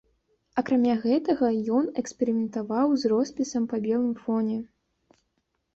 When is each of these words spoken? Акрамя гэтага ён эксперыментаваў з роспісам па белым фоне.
Акрамя 0.61 0.95
гэтага 1.03 1.49
ён 1.81 1.85
эксперыментаваў 2.03 2.87
з 3.03 3.13
роспісам 3.15 3.63
па 3.75 3.83
белым 3.87 4.13
фоне. 4.25 4.59